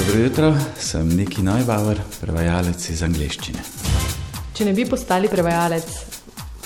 [0.00, 3.60] Dobro jutro, sem Niki Neubauer, prevajalec iz angleščine.
[4.56, 5.88] Če ne bi postali prevajalec,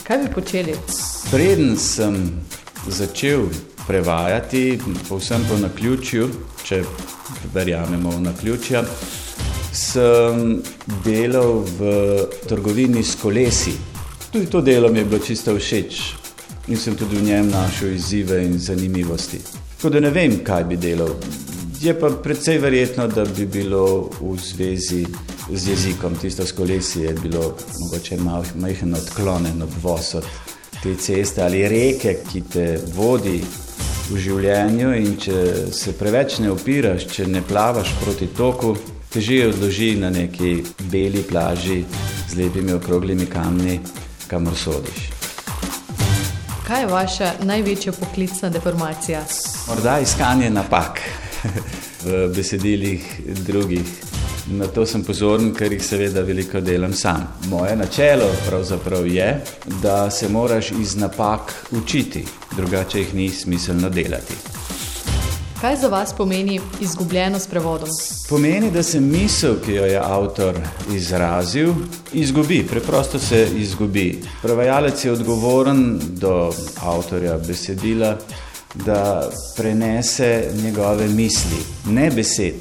[0.06, 0.76] kaj bi počeli?
[1.32, 2.14] Preden sem
[2.86, 3.48] začel
[3.88, 4.78] prevajati,
[5.08, 6.28] povsem po naključju,
[6.62, 6.78] če
[7.56, 8.84] verjamemo v naključja,
[9.74, 10.60] sem
[11.02, 11.96] delal v
[12.46, 13.74] trgovini s kolesi.
[14.28, 16.04] Tudi to delo mi je bilo čisto všeč
[16.70, 19.42] in sem tudi v njem našel izzive in zanimivosti.
[19.74, 21.18] Tako da ne vem, kaj bi delal.
[21.84, 25.06] Je pa precej verjetno, da bi bilo v zvezi
[25.52, 30.24] z jezikom, tisto s kolesi je bilo mogoče malo majhen odklonen odvoz od
[30.82, 33.42] te ceste ali reke, ki te vodi
[34.10, 35.42] v življenju in če
[35.72, 38.72] se preveč ne opiraš, če ne plavaš proti toku,
[39.12, 41.82] te že odloži na neki beli plaži
[42.30, 43.76] z lepimi okroglimi kamni,
[44.32, 45.10] kamor sodiš.
[46.64, 49.20] Kaj je vaša največja poklicna deformacija?
[49.68, 51.04] Morda iskanje napak
[52.04, 53.86] v besedilih drugih.
[54.46, 57.24] Na to sem pozoren, ker jih seveda veliko delam sam.
[57.48, 59.44] Moje načelo pravzaprav je,
[59.82, 64.34] da se moraš iz napak učiti, drugače jih ni smiselno delati.
[65.60, 67.88] Kaj za vas pomeni izgubljeno s prevodom?
[68.28, 70.58] Pomeni, da se misel, ki jo je avtor
[70.92, 71.72] izrazil,
[72.12, 74.22] izgubi, preprosto se izgubi.
[74.42, 78.18] Prevajalec je odgovoren do avtorja besedila,
[78.74, 82.54] da prenese njegove misli, ne besed,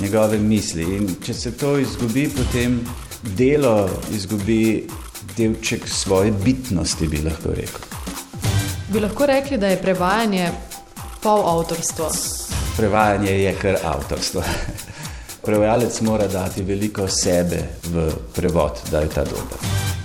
[0.00, 0.82] njegove misli.
[0.82, 2.80] In če se to izgubi, potem
[3.22, 4.88] delo izgubi
[5.36, 7.80] delček svoje bitnosti, bi lahko rekel.
[8.88, 10.50] Bi lahko rekli, da je prevajanje
[11.22, 12.10] pol avtorstvo?
[12.76, 14.42] Prevajanje je kar avtorstvo.
[15.48, 19.58] Prevajalec mora dati veliko sebe v prevod, da je ta dober.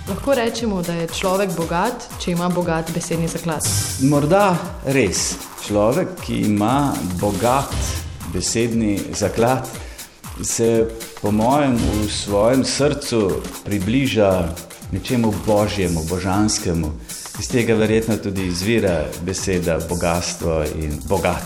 [0.09, 3.67] Lahko rečemo, da je človek bogat, če ima bogat besedni zaklad.
[4.01, 5.52] Morda res.
[5.67, 7.71] Človek, ki ima bogat
[8.33, 9.69] besedni zaklad,
[10.43, 10.87] se
[11.21, 13.31] po mojem v svojem srcu
[13.63, 14.49] približa
[14.91, 16.91] nečemu božjemu, božanskemu.
[17.39, 21.43] Iz tega verjetno tudi izvira beseda bogatstvo in bogat.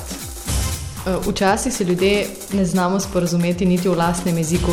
[1.27, 4.71] Včasih se ljudje ne znamo sporazumeti niti v lastnem jeziku.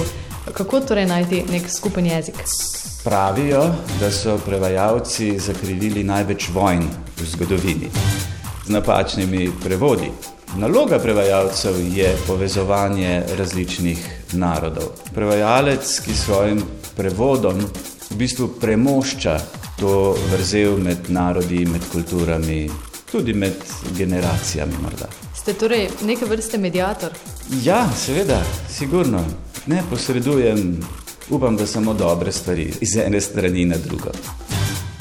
[0.53, 2.35] Kako torej najti nek skupen jezik?
[3.05, 6.89] Pravijo, da so prevajalci zakrivili največ vojn
[7.21, 7.91] v zgodovini
[8.67, 10.11] z napačnimi prevodi.
[10.57, 13.99] Naloga prevajalcev je povezovanje različnih
[14.33, 14.85] narodov.
[15.15, 16.63] Prevajalec, ki svojim
[16.97, 17.61] prevodom
[18.11, 19.39] v bistvu premošča
[19.81, 22.71] to vrzel med narodi, med kulturami,
[23.13, 23.55] tudi med
[23.97, 25.09] generacijami morda.
[25.35, 27.11] Ste torej neke vrste medijator?
[27.63, 29.25] Ja, seveda, sigurno.
[29.67, 30.81] Ne posredujem,
[31.31, 34.11] upam, da samo dobre stvari iz ene strani na drugo.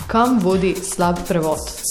[0.07, 1.82] Kam vodi slab prevod?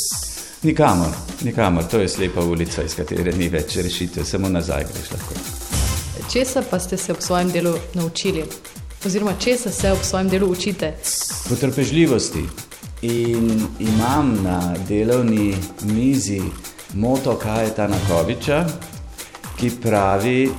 [0.62, 1.08] Nikamor,
[1.44, 5.34] nikamor, to je slepa ulica, iz katere ni več rešitev, samo nazaj greš lahko.
[6.32, 8.44] Česa pa ste se v svojem delu naučili?
[9.06, 10.92] Oziroma, česa se v svojem delu učite?
[11.48, 12.44] Potrpežljivosti.
[13.02, 16.40] In imam na delovni mizi
[16.94, 18.64] moto Kajeta Nakoviča,
[19.58, 20.50] ki pravi,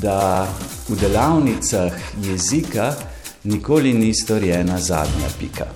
[0.00, 0.48] da
[0.88, 2.94] v delavnicah jezika
[3.44, 5.66] nikoli ni storjena zadnja pika.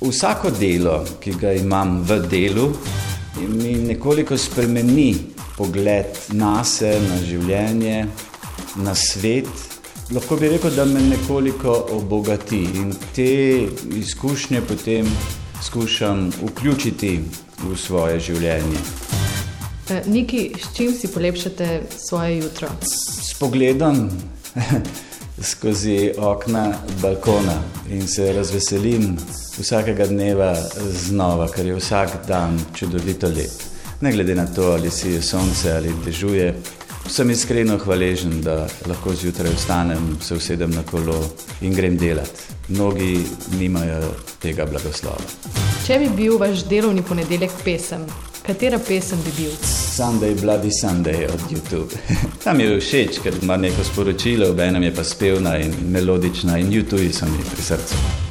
[0.00, 2.70] Vsako delo, ki ga imam v delu,
[3.40, 5.16] mi nekoliko spremeni
[5.56, 8.06] pogled na sebe, na življenje,
[8.76, 9.48] na svet.
[10.12, 15.08] Lahko bi rekel, da me nekoliko obogati in te izkušnje potem
[15.64, 17.18] skušam vključiti
[17.64, 18.82] v svoje življenje.
[20.06, 22.68] Niki, s čim si polepšate svoje jutro?
[22.84, 24.08] S pogledom
[25.52, 27.58] skozi okna balkona
[27.90, 29.16] in se razveselim
[29.58, 30.54] vsakega dneva
[31.06, 33.62] znova, ker je vsak dan čudovito lep.
[34.00, 36.54] Ne glede na to, ali si je sonce ali dežuje,
[37.08, 41.24] sem iskreno hvaležen, da lahko zjutraj vstanem, se usedem na kolo
[41.60, 42.30] in grem delat.
[42.68, 43.18] Mnogi
[43.58, 45.20] nimajo tega blagoslova.
[45.86, 48.06] Če bi bil vaš delovni ponedeljek pesem,
[48.46, 49.52] katera pesem bi bil?
[49.94, 51.92] Sunday, Bloody Sunday od YouTube.
[52.44, 57.12] Tam je všeč, ker ima neko sporočilo, obenem je pa spevna in melodična in YouTube
[57.12, 58.23] so mi pri srcu.